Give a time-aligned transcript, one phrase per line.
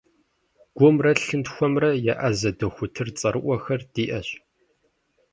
[0.77, 4.29] Гумрэ лъынтхуэхэмрэ еӏэзэ дохутыр цӏэрыӏуэхэр диӏэщ.